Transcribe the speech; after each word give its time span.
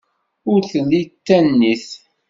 Ur 0.51 0.59
ttili 0.61 1.01
d 1.07 1.11
Tanit. 1.25 1.87